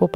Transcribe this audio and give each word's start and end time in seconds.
по 0.00 0.08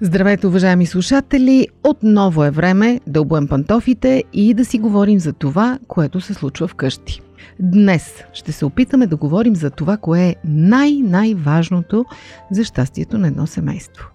Здравейте, 0.00 0.46
уважаеми 0.46 0.86
слушатели! 0.86 1.68
Отново 1.84 2.44
е 2.44 2.50
време 2.50 3.00
да 3.06 3.20
обуем 3.20 3.48
пантофите 3.48 4.24
и 4.32 4.54
да 4.54 4.64
си 4.64 4.78
говорим 4.78 5.20
за 5.20 5.32
това, 5.32 5.78
което 5.88 6.20
се 6.20 6.34
случва 6.34 6.68
вкъщи. 6.68 7.20
Днес 7.60 8.24
ще 8.32 8.52
се 8.52 8.64
опитаме 8.64 9.06
да 9.06 9.16
говорим 9.16 9.56
за 9.56 9.70
това, 9.70 9.96
кое 9.96 10.20
е 10.22 10.36
най-най-важното 10.44 12.04
за 12.50 12.64
щастието 12.64 13.18
на 13.18 13.26
едно 13.26 13.46
семейство. 13.46 14.08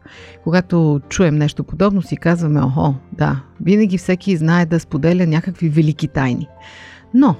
Когато 0.43 1.01
чуем 1.09 1.35
нещо 1.35 1.63
подобно, 1.63 2.01
си 2.01 2.17
казваме, 2.17 2.61
охо, 2.61 2.95
да, 3.11 3.43
винаги 3.61 3.97
всеки 3.97 4.37
знае 4.37 4.65
да 4.65 4.79
споделя 4.79 5.27
някакви 5.27 5.69
велики 5.69 6.07
тайни. 6.07 6.47
Но, 7.13 7.35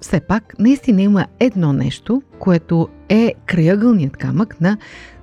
все 0.00 0.20
пак, 0.20 0.54
наистина 0.58 1.02
има 1.02 1.26
едно 1.40 1.72
нещо, 1.72 2.22
което 2.38 2.88
е 3.08 3.34
краягълният 3.46 4.16
камък 4.16 4.60
на 4.60 4.78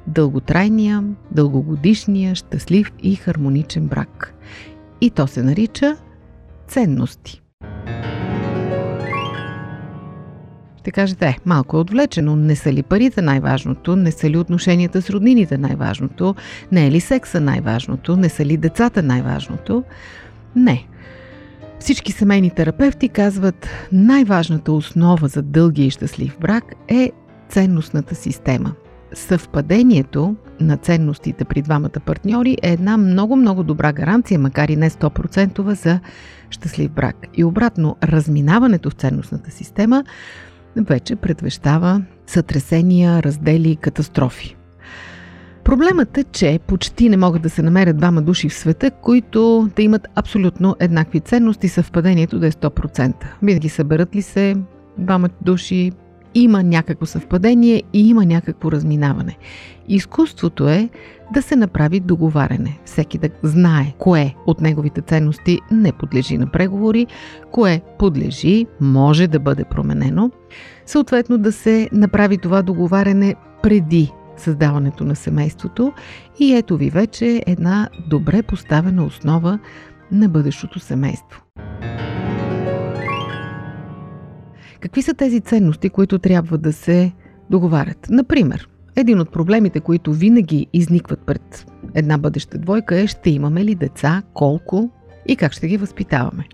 дълготрайния, 0.08 1.04
дългогодишния, 1.32 2.36
щастлив 2.36 2.92
и 3.04 3.16
хармоничен 3.16 3.88
брак. 3.88 4.34
И 5.02 5.10
то 5.10 5.28
се 5.28 5.44
нарича 5.44 5.98
ценности. 6.68 7.42
Ще 10.80 10.92
кажете, 10.92 11.28
е, 11.28 11.38
малко 11.46 11.78
е 11.78 11.80
отвлечено. 11.80 12.36
Не 12.36 12.56
са 12.56 12.74
ли 12.74 12.84
парите 12.84 13.22
най-важното? 13.22 13.96
Не 13.96 14.12
са 14.12 14.30
ли 14.30 14.38
отношенията 14.38 15.02
с 15.02 15.10
роднините 15.10 15.58
най-важното? 15.58 16.36
Не 16.72 16.88
е 16.88 16.92
ли 16.92 17.00
секса 17.00 17.42
най-важното? 17.42 18.16
Не 18.16 18.30
са 18.30 18.46
ли 18.46 18.58
децата 18.58 19.04
най-важното? 19.04 19.84
Не. 20.56 20.88
Всички 21.80 22.12
семейни 22.12 22.50
терапевти 22.50 23.10
казват, 23.10 23.68
най-важната 23.92 24.72
основа 24.72 25.28
за 25.28 25.42
дългия 25.42 25.86
и 25.86 25.92
щастлив 25.92 26.38
брак 26.40 26.64
е 26.88 27.12
ценностната 27.50 28.16
система 28.16 28.74
съвпадението 29.14 30.36
на 30.60 30.78
ценностите 30.78 31.46
при 31.46 31.62
двамата 31.62 32.00
партньори 32.06 32.58
е 32.62 32.74
една 32.74 32.98
много-много 32.98 33.64
добра 33.64 33.94
гаранция, 33.94 34.40
макар 34.40 34.70
и 34.70 34.76
не 34.76 34.90
100% 34.90 35.74
за 35.74 36.00
щастлив 36.50 36.92
брак. 36.92 37.28
И 37.34 37.44
обратно, 37.44 37.98
разминаването 38.04 38.90
в 38.90 38.94
ценностната 38.94 39.52
система 39.52 40.04
вече 40.78 41.16
предвещава 41.16 42.02
сътресения, 42.28 43.24
раздели 43.24 43.72
и 43.72 43.76
катастрофи. 43.76 44.56
Проблемът 45.64 46.18
е, 46.18 46.24
че 46.24 46.60
почти 46.68 47.10
не 47.10 47.18
могат 47.18 47.42
да 47.42 47.50
се 47.50 47.62
намерят 47.62 47.98
двама 47.98 48.22
души 48.22 48.50
в 48.50 48.54
света, 48.54 48.92
които 48.92 49.70
да 49.76 49.82
имат 49.82 50.08
абсолютно 50.16 50.76
еднакви 50.80 51.20
ценности, 51.20 51.70
съвпадението 51.70 52.40
да 52.40 52.48
е 52.48 52.52
100%. 52.52 53.14
Винаги 53.42 53.70
съберат 53.70 54.16
ли 54.16 54.22
се 54.22 54.56
двама 54.98 55.30
души, 55.42 55.92
има 56.36 56.64
някакво 56.64 57.06
съвпадение 57.06 57.84
и 57.94 58.10
има 58.10 58.26
някакво 58.26 58.72
разминаване. 58.72 59.38
Изкуството 59.88 60.70
е 60.70 60.90
да 61.34 61.42
се 61.42 61.56
направи 61.56 62.00
договаряне. 62.00 62.80
Всеки 62.86 63.18
да 63.18 63.30
знае 63.44 63.94
кое 63.98 64.36
от 64.46 64.62
неговите 64.62 65.02
ценности 65.02 65.60
не 65.72 65.92
подлежи 65.92 66.38
на 66.38 66.48
преговори, 66.48 67.08
кое 67.52 67.82
подлежи, 68.00 68.66
може 68.82 69.28
да 69.28 69.40
бъде 69.40 69.64
променено. 69.64 70.32
Съответно 70.86 71.38
да 71.38 71.52
се 71.52 71.90
направи 71.92 72.38
това 72.38 72.62
договаряне 72.62 73.36
преди 73.64 74.12
създаването 74.38 75.04
на 75.04 75.16
семейството 75.16 75.94
и 76.40 76.56
ето 76.56 76.78
ви 76.78 76.90
вече 76.90 77.44
една 77.48 77.90
добре 78.10 78.44
поставена 78.44 79.06
основа 79.06 79.60
на 80.12 80.30
бъдещото 80.30 80.80
семейство. 80.80 81.42
Какви 84.84 85.02
са 85.02 85.14
тези 85.14 85.42
ценности, 85.42 85.90
които 85.90 86.20
трябва 86.20 86.58
да 86.58 86.74
се 86.74 87.12
договарят? 87.50 88.08
Например, 88.10 88.70
един 88.96 89.20
от 89.20 89.32
проблемите, 89.32 89.80
които 89.80 90.14
винаги 90.14 90.68
изникват 90.74 91.20
пред 91.26 91.66
една 91.96 92.18
бъдеща 92.18 92.58
двойка 92.58 93.00
е 93.00 93.08
ще 93.08 93.30
имаме 93.30 93.66
ли 93.66 93.76
деца, 93.76 94.22
колко 94.34 94.90
и 95.28 95.36
как 95.36 95.54
ще 95.54 95.68
ги 95.68 95.78
възпитаваме. 95.78 96.48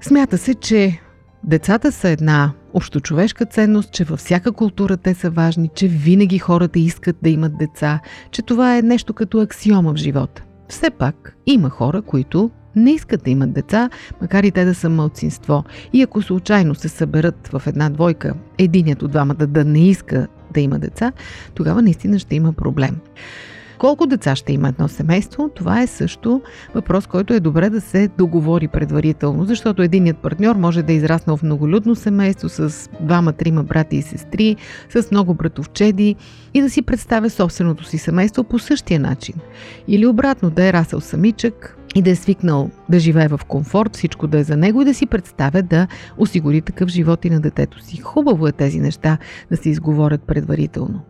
Смята 0.00 0.38
се, 0.38 0.54
че 0.54 1.00
децата 1.44 1.92
са 1.92 2.08
една 2.08 2.52
общочовешка 2.74 3.46
ценност, 3.46 3.92
че 3.92 4.04
във 4.04 4.18
всяка 4.18 4.52
култура 4.52 4.96
те 4.96 5.14
са 5.14 5.30
важни, 5.30 5.70
че 5.74 5.88
винаги 5.88 6.38
хората 6.38 6.78
искат 6.78 7.16
да 7.22 7.30
имат 7.30 7.58
деца, 7.58 8.00
че 8.30 8.42
това 8.42 8.78
е 8.78 8.82
нещо 8.82 9.14
като 9.14 9.40
аксиома 9.40 9.92
в 9.92 9.96
живота. 9.96 10.42
Все 10.68 10.90
пак 10.90 11.36
има 11.46 11.70
хора, 11.70 12.02
които 12.02 12.50
не 12.76 12.90
искат 12.90 13.24
да 13.24 13.30
имат 13.30 13.52
деца, 13.52 13.90
макар 14.20 14.44
и 14.44 14.50
те 14.50 14.64
да 14.64 14.74
са 14.74 14.88
мълцинство. 14.88 15.64
И 15.92 16.02
ако 16.02 16.22
случайно 16.22 16.74
се 16.74 16.88
съберат 16.88 17.48
в 17.48 17.62
една 17.66 17.90
двойка, 17.90 18.34
единият 18.58 19.02
от 19.02 19.10
двамата 19.10 19.46
да 19.46 19.64
не 19.64 19.88
иска 19.88 20.26
да 20.54 20.60
има 20.60 20.78
деца, 20.78 21.12
тогава 21.54 21.82
наистина 21.82 22.18
ще 22.18 22.34
има 22.34 22.52
проблем. 22.52 22.96
Колко 23.78 24.06
деца 24.06 24.36
ще 24.36 24.52
има 24.52 24.68
едно 24.68 24.88
семейство, 24.88 25.50
това 25.54 25.82
е 25.82 25.86
също 25.86 26.42
въпрос, 26.74 27.06
който 27.06 27.34
е 27.34 27.40
добре 27.40 27.70
да 27.70 27.80
се 27.80 28.08
договори 28.18 28.68
предварително, 28.68 29.44
защото 29.44 29.82
единият 29.82 30.18
партньор 30.18 30.56
може 30.56 30.82
да 30.82 30.92
е 30.92 30.96
израснал 30.96 31.36
в 31.36 31.42
многолюдно 31.42 31.94
семейство 31.94 32.48
с 32.48 32.88
двама-трима 33.00 33.62
брати 33.62 33.96
и 33.96 34.02
сестри, 34.02 34.56
с 34.90 35.10
много 35.10 35.34
братовчеди 35.34 36.16
и 36.54 36.60
да 36.60 36.70
си 36.70 36.82
представя 36.82 37.30
собственото 37.30 37.84
си 37.84 37.98
семейство 37.98 38.44
по 38.44 38.58
същия 38.58 39.00
начин. 39.00 39.34
Или 39.88 40.06
обратно, 40.06 40.50
да 40.50 40.64
е 40.64 40.72
расъл 40.72 41.00
самичък, 41.00 41.76
и 41.96 42.02
да 42.02 42.10
е 42.10 42.14
свикнал 42.14 42.70
да 42.88 42.98
живее 42.98 43.28
в 43.28 43.40
комфорт, 43.48 43.96
всичко 43.96 44.26
да 44.26 44.38
е 44.38 44.44
за 44.44 44.56
него 44.56 44.82
и 44.82 44.84
да 44.84 44.94
си 44.94 45.06
представя 45.06 45.62
да 45.62 45.86
осигури 46.18 46.60
такъв 46.60 46.88
живот 46.88 47.24
и 47.24 47.30
на 47.30 47.40
детето 47.40 47.80
си. 47.80 47.96
Хубаво 47.96 48.46
е 48.46 48.52
тези 48.52 48.80
неща 48.80 49.18
да 49.50 49.56
се 49.56 49.70
изговорят 49.70 50.22
предварително. 50.22 51.00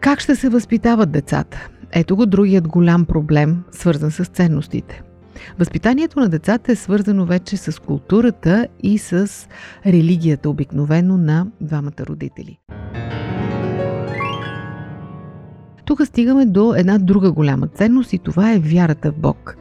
Как 0.00 0.20
ще 0.20 0.36
се 0.36 0.48
възпитават 0.48 1.10
децата? 1.10 1.68
Ето 1.92 2.16
го 2.16 2.26
другият 2.26 2.68
голям 2.68 3.04
проблем, 3.04 3.62
свързан 3.72 4.10
с 4.10 4.24
ценностите. 4.24 5.02
Възпитанието 5.58 6.20
на 6.20 6.28
децата 6.28 6.72
е 6.72 6.76
свързано 6.76 7.26
вече 7.26 7.56
с 7.56 7.82
културата 7.82 8.68
и 8.82 8.98
с 8.98 9.30
религията, 9.86 10.50
обикновено 10.50 11.16
на 11.16 11.46
двамата 11.60 12.00
родители. 12.00 12.58
Тук 15.84 16.06
стигаме 16.06 16.46
до 16.46 16.74
една 16.74 16.98
друга 16.98 17.32
голяма 17.32 17.66
ценност 17.66 18.12
и 18.12 18.18
това 18.18 18.52
е 18.52 18.58
вярата 18.58 19.10
в 19.12 19.14
Бог. 19.14 19.56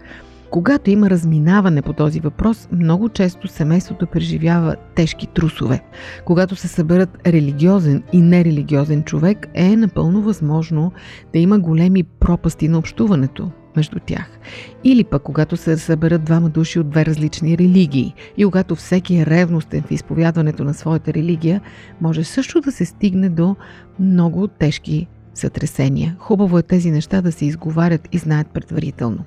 Когато 0.52 0.90
има 0.90 1.10
разминаване 1.10 1.82
по 1.82 1.94
този 1.94 2.20
въпрос, 2.20 2.68
много 2.72 3.10
често 3.10 3.48
семейството 3.48 4.08
преживява 4.08 4.76
тежки 4.96 5.28
трусове. 5.28 5.84
Когато 6.26 6.56
се 6.56 6.68
съберат 6.68 7.18
религиозен 7.28 8.04
и 8.14 8.22
нерелигиозен 8.22 9.04
човек, 9.04 9.48
е 9.54 9.76
напълно 9.76 10.22
възможно 10.22 10.92
да 11.34 11.40
има 11.40 11.60
големи 11.60 12.04
пропасти 12.04 12.68
на 12.68 12.78
общуването 12.78 13.52
между 13.76 14.00
тях. 14.06 14.40
Или 14.84 15.04
пък 15.04 15.24
когато 15.24 15.58
се 15.58 15.78
съберат 15.78 16.24
двама 16.24 16.50
души 16.50 16.80
от 16.80 16.90
две 16.90 17.06
различни 17.06 17.58
религии 17.58 18.14
и 18.38 18.46
когато 18.46 18.76
всеки 18.76 19.16
е 19.16 19.26
ревностен 19.26 19.82
в 19.82 19.92
изповядването 19.92 20.64
на 20.64 20.74
своята 20.74 21.14
религия, 21.14 21.62
може 22.02 22.24
също 22.24 22.62
да 22.62 22.72
се 22.72 22.86
стигне 22.86 23.30
до 23.30 23.56
много 24.00 24.48
тежки 24.48 25.08
сътресения. 25.34 26.16
Хубаво 26.20 26.58
е 26.58 26.64
тези 26.64 26.92
неща 26.92 27.22
да 27.22 27.32
се 27.32 27.46
изговарят 27.46 28.08
и 28.12 28.18
знаят 28.18 28.48
предварително. 28.48 29.24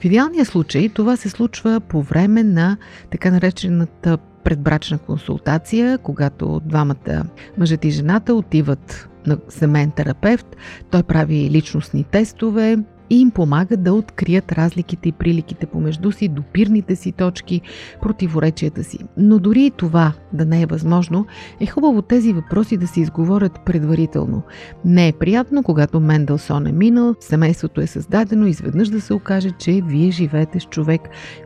В 0.00 0.04
идеалния 0.04 0.44
случай 0.44 0.88
това 0.88 1.16
се 1.16 1.28
случва 1.28 1.80
по 1.80 2.02
време 2.02 2.42
на 2.42 2.76
така 3.10 3.30
наречената 3.30 4.18
предбрачна 4.44 4.98
консултация, 4.98 5.98
когато 5.98 6.60
двамата 6.64 7.24
мъжът 7.58 7.84
и 7.84 7.90
жената 7.90 8.34
отиват 8.34 9.08
на 9.26 9.38
семейен 9.48 9.90
терапевт, 9.90 10.56
той 10.90 11.02
прави 11.02 11.50
личностни 11.50 12.04
тестове, 12.04 12.78
и 13.10 13.20
им 13.20 13.30
помага 13.30 13.76
да 13.76 13.92
открият 13.92 14.52
разликите 14.52 15.08
и 15.08 15.12
приликите 15.12 15.66
помежду 15.66 16.12
си, 16.12 16.28
допирните 16.28 16.96
си 16.96 17.12
точки, 17.12 17.60
противоречията 18.02 18.84
си. 18.84 18.98
Но 19.16 19.38
дори 19.38 19.64
и 19.64 19.70
това 19.70 20.12
да 20.32 20.44
не 20.44 20.62
е 20.62 20.66
възможно, 20.66 21.26
е 21.60 21.66
хубаво 21.66 22.02
тези 22.02 22.32
въпроси 22.32 22.76
да 22.76 22.86
се 22.86 23.00
изговорят 23.00 23.60
предварително. 23.66 24.42
Не 24.84 25.08
е 25.08 25.12
приятно, 25.12 25.62
когато 25.62 26.00
Менделсон 26.00 26.66
е 26.66 26.72
минал, 26.72 27.14
семейството 27.20 27.80
е 27.80 27.86
създадено, 27.86 28.46
изведнъж 28.46 28.88
да 28.88 29.00
се 29.00 29.14
окаже, 29.14 29.50
че 29.50 29.82
вие 29.86 30.10
живеете 30.10 30.60
с 30.60 30.64
човек, 30.64 31.00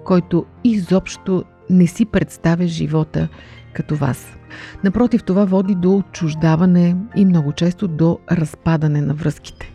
който 0.04 0.44
изобщо 0.64 1.44
не 1.70 1.86
си 1.86 2.04
представя 2.04 2.66
живота 2.66 3.28
като 3.72 3.96
вас. 3.96 4.26
Напротив, 4.84 5.22
това 5.22 5.44
води 5.44 5.74
до 5.74 5.96
отчуждаване 5.96 6.96
и 7.16 7.24
много 7.24 7.52
често 7.52 7.88
до 7.88 8.18
разпадане 8.32 9.00
на 9.00 9.14
връзките. 9.14 9.72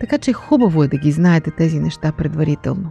Така 0.00 0.18
че 0.18 0.32
хубаво 0.32 0.82
е 0.82 0.88
да 0.88 0.96
ги 0.96 1.12
знаете 1.12 1.50
тези 1.50 1.80
неща 1.80 2.12
предварително. 2.12 2.90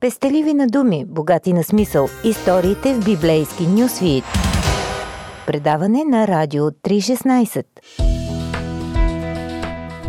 Пестеливи 0.00 0.54
на 0.54 0.66
думи, 0.66 1.04
богати 1.08 1.52
на 1.52 1.64
смисъл. 1.64 2.08
Историите 2.24 2.94
в 2.94 3.04
библейски 3.04 3.66
нюсвит. 3.66 4.24
Предаване 5.46 6.04
на 6.04 6.26
Радио 6.26 6.64
316. 6.64 7.64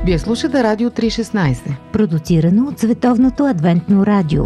Вие 0.06 0.19
слушате 0.19 0.63
Радио 0.63 0.89
316. 0.89 1.75
Продуцирано 1.94 2.68
от 2.68 2.80
Световното 2.80 3.45
адвентно 3.45 4.06
радио. 4.06 4.44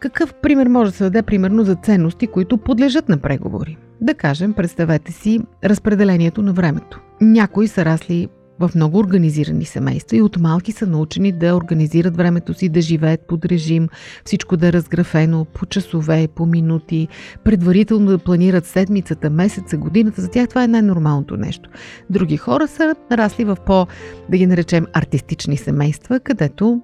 Какъв 0.00 0.34
пример 0.34 0.66
може 0.66 0.90
да 0.90 0.96
се 0.96 1.04
даде 1.04 1.22
примерно 1.22 1.64
за 1.64 1.74
ценности, 1.74 2.26
които 2.26 2.58
подлежат 2.58 3.08
на 3.08 3.18
преговори? 3.18 3.76
Да 4.00 4.14
кажем, 4.14 4.52
представете 4.52 5.12
си 5.12 5.40
разпределението 5.64 6.42
на 6.42 6.52
времето. 6.52 7.00
Някои 7.20 7.68
са 7.68 7.84
расли 7.84 8.28
в 8.60 8.70
много 8.74 8.98
организирани 8.98 9.64
семейства 9.64 10.16
и 10.16 10.22
от 10.22 10.36
малки 10.36 10.72
са 10.72 10.86
научени 10.86 11.32
да 11.32 11.56
организират 11.56 12.16
времето 12.16 12.54
си, 12.54 12.68
да 12.68 12.80
живеят 12.80 13.20
под 13.20 13.44
режим, 13.44 13.88
всичко 14.24 14.56
да 14.56 14.68
е 14.68 14.72
разграфено 14.72 15.44
по 15.44 15.66
часове, 15.66 16.28
по 16.34 16.46
минути, 16.46 17.08
предварително 17.44 18.06
да 18.06 18.18
планират 18.18 18.66
седмицата, 18.66 19.30
месеца, 19.30 19.76
годината. 19.76 20.20
За 20.22 20.30
тях 20.30 20.48
това 20.48 20.64
е 20.64 20.68
най-нормалното 20.68 21.36
нещо. 21.36 21.70
Други 22.10 22.36
хора 22.36 22.68
са 22.68 22.94
расли 23.12 23.44
в 23.44 23.56
по, 23.66 23.86
да 24.30 24.36
ги 24.36 24.46
наречем, 24.46 24.86
артистични 24.92 25.56
семейства, 25.56 26.20
където 26.20 26.82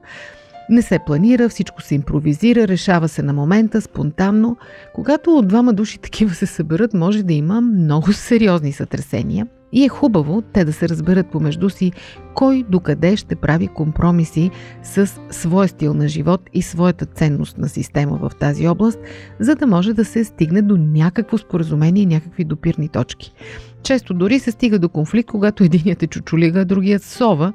не 0.71 0.83
се 0.83 0.99
планира, 0.99 1.49
всичко 1.49 1.83
се 1.83 1.95
импровизира, 1.95 2.69
решава 2.69 3.09
се 3.09 3.23
на 3.23 3.33
момента, 3.33 3.81
спонтанно. 3.81 4.57
Когато 4.95 5.31
от 5.31 5.49
двама 5.49 5.73
души 5.73 5.99
такива 5.99 6.35
се 6.35 6.47
съберат, 6.47 6.95
може 6.95 7.23
да 7.23 7.33
има 7.33 7.61
много 7.61 8.13
сериозни 8.13 8.73
сътресения. 8.73 9.47
И 9.73 9.85
е 9.85 9.89
хубаво 9.89 10.43
те 10.43 10.65
да 10.65 10.73
се 10.73 10.89
разберат 10.89 11.31
помежду 11.31 11.71
си 11.71 11.93
кой 12.35 12.65
докъде 12.69 13.17
ще 13.17 13.37
прави 13.37 13.69
компромиси 13.69 14.51
с 14.83 15.21
своя 15.31 15.69
стил 15.69 15.95
на 15.95 16.09
живот 16.09 16.41
и 16.55 16.63
своята 16.63 17.07
ценност 17.07 17.59
на 17.59 17.69
система 17.69 18.17
в 18.17 18.33
тази 18.41 18.69
област, 18.69 18.99
за 19.41 19.55
да 19.55 19.67
може 19.67 19.95
да 19.95 20.05
се 20.05 20.25
стигне 20.25 20.63
до 20.63 20.77
някакво 20.77 21.39
споразумение 21.39 22.03
и 22.03 22.07
някакви 22.07 22.45
допирни 22.45 22.89
точки. 22.89 23.35
Често 23.87 24.15
дори 24.15 24.39
се 24.39 24.51
стига 24.51 24.79
до 24.79 24.89
конфликт, 24.89 25.31
когато 25.31 25.65
единият 25.65 26.03
е 26.03 26.07
чучулига, 26.07 26.61
а 26.61 26.65
другият 26.65 27.03
сова 27.03 27.53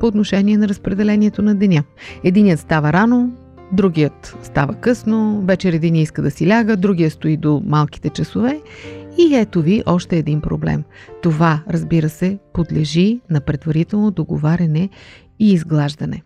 по 0.00 0.06
отношение 0.06 0.56
на 0.56 0.68
разпределението 0.68 1.42
на 1.42 1.54
деня. 1.54 1.84
Единият 2.24 2.60
става 2.60 2.92
рано, 2.92 3.32
другият 3.72 4.36
става 4.42 4.74
късно, 4.74 5.42
вечер 5.44 5.72
един 5.72 5.94
иска 5.94 6.22
да 6.22 6.30
си 6.30 6.48
ляга, 6.48 6.76
другия 6.76 7.10
стои 7.10 7.36
до 7.36 7.62
малките 7.66 8.10
часове 8.10 8.60
и 9.18 9.34
ето 9.34 9.62
ви 9.62 9.82
още 9.86 10.16
един 10.16 10.40
проблем. 10.40 10.84
Това, 11.22 11.62
разбира 11.70 12.08
се, 12.08 12.38
подлежи 12.52 13.20
на 13.30 13.40
предварително 13.40 14.10
договаряне 14.10 14.88
и 15.38 15.52
изглаждане. 15.52 16.22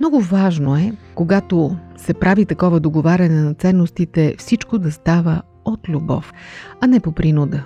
Много 0.00 0.20
важно 0.20 0.76
е, 0.76 0.92
когато 1.14 1.76
се 1.96 2.14
прави 2.14 2.46
такова 2.46 2.80
договаряне 2.80 3.42
на 3.42 3.54
ценностите, 3.54 4.34
всичко 4.38 4.78
да 4.78 4.92
става 4.92 5.42
от 5.68 5.88
любов, 5.88 6.32
а 6.80 6.86
не 6.86 7.00
по 7.00 7.12
принуда. 7.12 7.64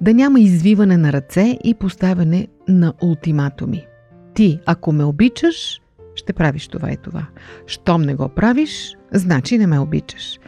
Да 0.00 0.14
няма 0.14 0.40
извиване 0.40 0.96
на 0.96 1.12
ръце 1.12 1.58
и 1.64 1.74
поставяне 1.74 2.48
на 2.68 2.92
ултиматуми. 3.02 3.86
Ти, 4.34 4.60
ако 4.66 4.92
ме 4.92 5.04
обичаш, 5.04 5.80
ще 6.14 6.32
правиш 6.32 6.68
това 6.68 6.92
и 6.92 6.96
това. 6.96 7.26
Щом 7.66 8.02
не 8.02 8.14
го 8.14 8.28
правиш, 8.28 8.96
значи 9.12 9.58
не 9.58 9.66
ме 9.66 9.78
обичаш. 9.78 10.38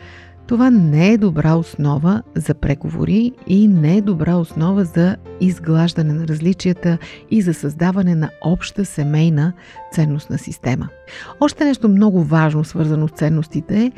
Това 0.47 0.71
не 0.71 1.13
е 1.13 1.19
добра 1.19 1.55
основа 1.55 2.23
за 2.35 2.55
преговори 2.55 3.33
и 3.47 3.69
не 3.69 3.97
е 3.97 4.01
добра 4.01 4.37
основа 4.37 4.85
за 4.85 5.17
изглаждане 5.41 6.13
на 6.13 6.29
различията 6.29 6.99
и 7.31 7.43
за 7.43 7.55
създаване 7.55 8.15
на 8.15 8.31
обща 8.45 8.85
семейна 8.85 9.53
ценностна 9.93 10.39
система. 10.39 10.89
Още 11.41 11.65
нещо 11.65 11.89
много 11.89 12.25
важно, 12.25 12.65
свързано 12.65 13.09
с 13.09 13.13
ценностите 13.13 13.85
е 13.85 13.93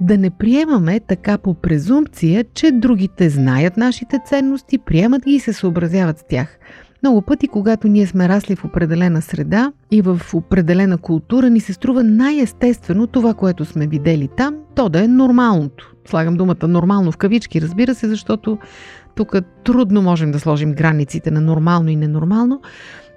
да 0.00 0.18
не 0.18 0.30
приемаме 0.30 1.00
така 1.00 1.38
по 1.38 1.54
презумпция, 1.54 2.44
че 2.54 2.72
другите 2.72 3.30
знаят 3.30 3.76
нашите 3.76 4.18
ценности, 4.26 4.78
приемат 4.78 5.24
ги 5.24 5.32
и 5.32 5.40
се 5.40 5.52
съобразяват 5.52 6.18
с 6.18 6.24
тях. 6.28 6.58
Много 7.02 7.22
пъти, 7.22 7.48
когато 7.48 7.88
ние 7.88 8.06
сме 8.06 8.28
расли 8.28 8.56
в 8.56 8.64
определена 8.64 9.22
среда 9.22 9.72
и 9.90 10.02
в 10.02 10.20
определена 10.34 10.98
култура, 10.98 11.50
ни 11.50 11.60
се 11.60 11.72
струва 11.72 12.04
най-естествено 12.04 13.06
това, 13.06 13.34
което 13.34 13.64
сме 13.64 13.86
видели 13.86 14.28
там, 14.36 14.56
то 14.74 14.88
да 14.88 15.04
е 15.04 15.08
нормалното. 15.08 15.94
Слагам 16.08 16.36
думата 16.36 16.68
нормално 16.68 17.12
в 17.12 17.16
кавички, 17.16 17.60
разбира 17.60 17.94
се, 17.94 18.08
защото 18.08 18.58
тук 19.14 19.36
трудно 19.64 20.02
можем 20.02 20.32
да 20.32 20.40
сложим 20.40 20.72
границите 20.72 21.30
на 21.30 21.40
нормално 21.40 21.88
и 21.88 21.96
ненормално, 21.96 22.60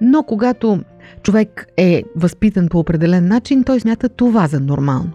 но 0.01 0.23
когато 0.23 0.79
човек 1.23 1.67
е 1.77 2.03
възпитан 2.15 2.67
по 2.67 2.79
определен 2.79 3.27
начин, 3.27 3.63
той 3.63 3.79
смята 3.79 4.09
това 4.09 4.47
за 4.47 4.59
нормално. 4.59 5.11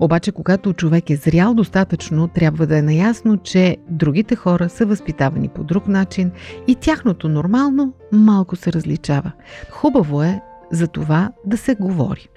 Обаче, 0.00 0.32
когато 0.32 0.72
човек 0.72 1.10
е 1.10 1.16
зрял 1.16 1.54
достатъчно, 1.54 2.28
трябва 2.28 2.66
да 2.66 2.78
е 2.78 2.82
наясно, 2.82 3.36
че 3.36 3.76
другите 3.90 4.36
хора 4.36 4.68
са 4.68 4.86
възпитавани 4.86 5.48
по 5.48 5.64
друг 5.64 5.88
начин 5.88 6.30
и 6.66 6.74
тяхното 6.74 7.28
нормално 7.28 7.92
малко 8.12 8.56
се 8.56 8.72
различава. 8.72 9.32
Хубаво 9.70 10.22
е 10.22 10.40
за 10.72 10.88
това 10.88 11.32
да 11.46 11.56
се 11.56 11.74
говори, 11.74 12.28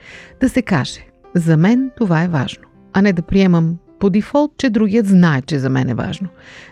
да 0.42 0.50
се 0.50 0.62
каже. 0.62 1.08
За 1.36 1.58
мен 1.58 1.92
това 1.98 2.24
е 2.24 2.28
важно, 2.28 2.64
а 2.94 3.02
не 3.02 3.14
да 3.14 3.22
приемам 3.22 3.78
по 4.00 4.10
дефолт, 4.10 4.52
че 4.58 4.70
другият 4.70 5.08
знае, 5.08 5.42
че 5.42 5.60
за 5.60 5.70
мен 5.70 5.90
е 5.90 5.94
важно. 5.94 6.28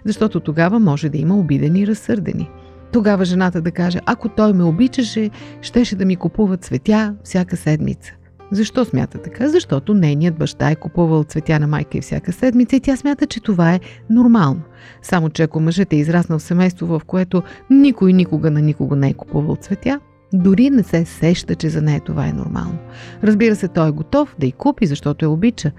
Защото 0.05 0.39
тогава 0.39 0.79
може 0.79 1.09
да 1.09 1.17
има 1.17 1.37
обидени 1.37 1.79
и 1.79 1.87
разсърдени. 1.87 2.49
Тогава 2.93 3.25
жената 3.25 3.61
да 3.61 3.71
каже, 3.71 3.99
ако 4.05 4.29
той 4.29 4.53
ме 4.53 4.63
обичаше, 4.63 5.29
щеше 5.61 5.95
да 5.95 6.05
ми 6.05 6.15
купува 6.15 6.57
цветя 6.57 7.15
всяка 7.23 7.57
седмица. 7.57 8.13
Защо 8.51 8.85
смята 8.85 9.17
така? 9.17 9.49
Защото 9.49 9.93
нейният 9.93 10.37
баща 10.37 10.71
е 10.71 10.75
купувал 10.75 11.23
цветя 11.23 11.59
на 11.59 11.67
майка 11.67 11.97
и 11.97 12.01
всяка 12.01 12.31
седмица 12.31 12.75
и 12.75 12.79
тя 12.79 12.95
смята, 12.95 13.27
че 13.27 13.39
това 13.39 13.73
е 13.73 13.79
нормално. 14.09 14.61
Само, 15.01 15.29
че 15.29 15.43
ако 15.43 15.59
мъжът 15.59 15.93
е 15.93 15.95
израснал 15.95 16.39
в 16.39 16.43
семейство, 16.43 16.87
в 16.87 17.01
което 17.07 17.43
никой 17.69 18.13
никога 18.13 18.51
на 18.51 18.61
никого 18.61 18.95
не 18.95 19.09
е 19.09 19.13
купувал 19.13 19.55
цветя, 19.55 19.99
дори 20.33 20.69
не 20.69 20.83
се 20.83 21.05
сеща, 21.05 21.55
че 21.55 21.69
за 21.69 21.81
нея 21.81 22.01
това 22.01 22.27
е 22.27 22.33
нормално. 22.33 22.77
Разбира 23.23 23.55
се, 23.55 23.67
той 23.67 23.87
е 23.87 23.91
готов 23.91 24.35
да 24.39 24.45
й 24.45 24.51
купи, 24.51 24.85
защото 24.85 25.25
я 25.25 25.29
обича, 25.29 25.71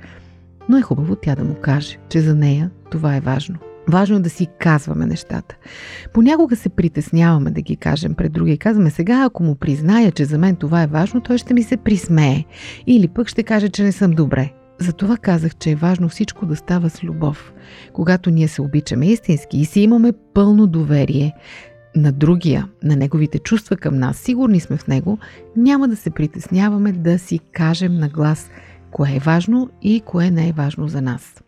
но 0.69 0.79
е 0.79 0.83
хубаво 0.83 1.17
тя 1.17 1.35
да 1.35 1.45
му 1.45 1.55
каже, 1.55 1.99
че 2.09 2.21
за 2.21 2.35
нея 2.35 2.71
това 2.91 3.17
е 3.17 3.21
важно. 3.21 3.57
Важно 3.89 4.17
е 4.17 4.21
да 4.21 4.31
си 4.31 4.47
казваме 4.61 5.07
нещата. 5.07 5.57
Понякога 6.13 6.57
се 6.57 6.69
притесняваме 6.69 7.51
да 7.51 7.63
ги 7.63 7.77
кажем 7.77 8.15
пред 8.15 8.33
други 8.33 8.53
и 8.53 8.59
казваме 8.59 8.91
сега, 8.91 9.25
ако 9.25 9.43
му 9.43 9.55
призная, 9.55 10.13
че 10.13 10.25
за 10.25 10.39
мен 10.39 10.57
това 10.57 10.83
е 10.83 10.87
важно, 10.87 11.21
той 11.21 11.39
ще 11.39 11.55
ми 11.55 11.63
се 11.63 11.77
присмее. 11.77 12.45
Или 12.87 13.09
пък 13.09 13.29
ще 13.29 13.43
каже, 13.43 13.69
че 13.69 13.83
не 13.83 13.93
съм 13.93 14.11
добре. 14.11 14.53
Затова 14.79 15.17
казах, 15.17 15.57
че 15.57 15.71
е 15.71 15.77
важно 15.77 16.09
всичко 16.09 16.47
да 16.47 16.57
става 16.57 16.91
с 16.91 17.05
любов. 17.05 17.53
Когато 17.93 18.31
ние 18.31 18.49
се 18.49 18.63
обичаме 18.63 19.07
истински 19.07 19.61
и 19.61 19.65
си 19.65 19.81
имаме 19.81 20.13
пълно 20.35 20.67
доверие 20.67 21.35
на 21.97 22.13
другия, 22.13 22.69
на 22.83 22.97
неговите 22.97 23.39
чувства 23.39 23.77
към 23.77 23.99
нас, 23.99 24.17
сигурни 24.17 24.61
сме 24.61 24.77
в 24.77 24.87
него, 24.87 25.19
няма 25.57 25.89
да 25.89 25.97
се 25.97 26.11
притесняваме 26.11 26.93
да 26.93 27.19
си 27.19 27.39
кажем 27.53 27.95
на 27.95 28.09
глас 28.09 28.51
кое 28.91 29.17
е 29.17 29.19
важно 29.19 29.71
и 29.83 30.01
кое 30.01 30.31
не 30.31 30.49
е 30.49 30.53
важно 30.53 30.89
за 30.89 31.03
нас. 31.03 31.43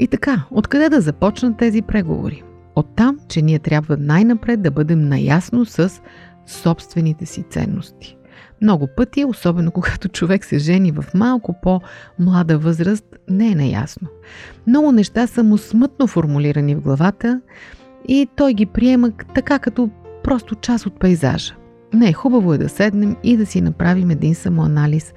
И 0.00 0.06
така, 0.06 0.42
откъде 0.50 0.88
да 0.88 1.00
започнат 1.00 1.58
тези 1.58 1.82
преговори? 1.82 2.42
От 2.76 2.86
там, 2.96 3.18
че 3.28 3.42
ние 3.42 3.58
трябва 3.58 3.96
най-напред 3.96 4.62
да 4.62 4.70
бъдем 4.70 5.08
наясно 5.08 5.64
с 5.64 6.02
собствените 6.46 7.26
си 7.26 7.42
ценности. 7.50 8.16
Много 8.62 8.88
пъти, 8.96 9.24
особено 9.24 9.70
когато 9.70 10.08
човек 10.08 10.44
се 10.44 10.58
жени 10.58 10.92
в 10.92 11.04
малко 11.14 11.54
по-млада 11.62 12.58
възраст, 12.58 13.04
не 13.28 13.48
е 13.48 13.54
наясно. 13.54 14.08
Много 14.66 14.92
неща 14.92 15.26
са 15.26 15.42
му 15.42 15.58
смътно 15.58 16.06
формулирани 16.06 16.74
в 16.74 16.80
главата 16.80 17.40
и 18.08 18.28
той 18.36 18.54
ги 18.54 18.66
приема 18.66 19.10
така 19.34 19.58
като 19.58 19.90
просто 20.24 20.54
част 20.54 20.86
от 20.86 21.00
пейзажа. 21.00 21.54
Не, 21.94 22.12
хубаво 22.12 22.54
е 22.54 22.58
да 22.58 22.68
седнем 22.68 23.16
и 23.22 23.36
да 23.36 23.46
си 23.46 23.60
направим 23.60 24.10
един 24.10 24.34
самоанализ. 24.34 25.14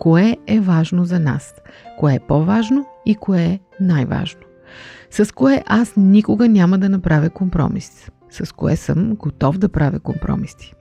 Кое 0.00 0.36
е 0.46 0.60
важно 0.60 1.04
за 1.04 1.18
нас? 1.18 1.54
Кое 1.98 2.14
е 2.14 2.20
по-важно 2.28 2.86
и 3.06 3.14
кое 3.14 3.42
е 3.42 3.60
най-важно? 3.80 4.40
С 5.10 5.34
кое 5.34 5.64
аз 5.66 5.92
никога 5.96 6.48
няма 6.48 6.78
да 6.78 6.88
направя 6.88 7.30
компромис? 7.30 8.10
С 8.30 8.54
кое 8.54 8.76
съм 8.76 9.14
готов 9.14 9.58
да 9.58 9.68
правя 9.68 10.00
компромиси? 10.00 10.74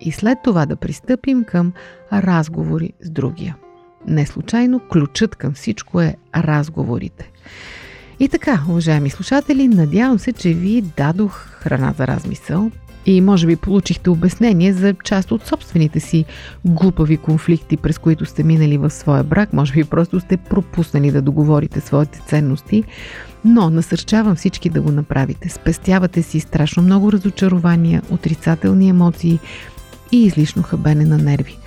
И 0.00 0.12
след 0.12 0.38
това 0.44 0.66
да 0.66 0.76
пристъпим 0.76 1.44
към 1.44 1.72
разговори 2.12 2.92
с 3.00 3.10
другия. 3.10 3.56
Не 4.06 4.26
случайно 4.26 4.80
ключът 4.80 5.36
към 5.36 5.52
всичко 5.52 6.00
е 6.00 6.16
разговорите. 6.36 7.30
И 8.20 8.28
така, 8.28 8.60
уважаеми 8.68 9.10
слушатели, 9.10 9.68
надявам 9.68 10.18
се, 10.18 10.32
че 10.32 10.54
ви 10.54 10.82
дадох 10.82 11.32
храна 11.32 11.94
за 11.98 12.06
размисъл, 12.06 12.70
И 13.06 13.20
може 13.20 13.46
би 13.46 13.56
получихте 13.56 14.10
обяснение 14.10 14.72
за 14.72 14.94
част 15.04 15.32
от 15.32 15.46
собствените 15.46 16.00
си 16.00 16.24
глупави 16.64 17.16
конфликти, 17.16 17.76
през 17.76 17.98
които 17.98 18.26
сте 18.26 18.42
минали 18.42 18.78
в 18.78 18.90
своя 18.90 19.24
брак. 19.24 19.52
Може 19.52 19.72
би 19.72 19.84
просто 19.84 20.20
сте 20.20 20.36
пропуснали 20.36 21.10
да 21.10 21.22
договорите 21.22 21.80
своите 21.80 22.20
ценности. 22.26 22.84
Но 23.44 23.70
насърчавам 23.70 24.36
всички 24.36 24.70
да 24.70 24.80
го 24.80 24.92
направите. 24.92 25.48
Спестявате 25.48 26.22
си 26.22 26.40
страшно 26.40 26.82
много 26.82 27.12
разочарования, 27.12 28.02
отрицателни 28.10 28.88
емоции 28.88 29.38
и 30.12 30.24
излишно 30.24 30.62
хабене 30.62 31.04
на 31.04 31.18
нерви. 31.18 31.58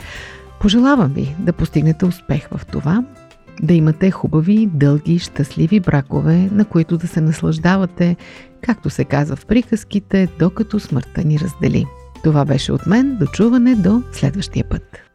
Пожелавам 0.60 1.14
ви 1.14 1.36
да 1.40 1.54
постигнете 1.54 2.06
успех 2.06 2.48
в 2.52 2.66
това, 2.66 3.04
да 3.64 3.74
имате 3.74 4.12
хубави, 4.12 4.70
дълги, 4.74 5.20
щастливи 5.20 5.80
бракове, 5.80 6.50
на 6.52 6.66
които 6.66 6.98
да 6.98 7.08
се 7.08 7.22
наслаждавате, 7.22 8.16
както 8.62 8.90
се 8.90 9.06
казва 9.06 9.36
в 9.36 9.46
приказките, 9.46 10.28
докато 10.40 10.80
смъртта 10.80 11.24
ни 11.24 11.40
раздели. 11.40 11.86
Това 12.24 12.46
беше 12.46 12.72
от 12.72 12.88
мен. 12.88 13.18
Дочуване 13.20 13.76
до 13.76 14.04
следващия 14.12 14.66
път. 14.70 15.09